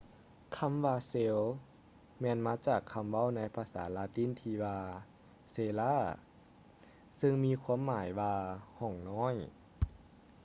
[0.57, 1.39] ຄຳວ່າ cell
[2.21, 4.79] ແມ່ນມາຈາກຄຳເວົ້າໃນພາສາລາຕິນທີ່ວ່າ
[5.55, 5.95] cella
[7.19, 8.35] ຊຶ່ງມີຄວາມໝາຍວ່າ
[8.79, 9.35] ຫ້ອງນ້ອຍ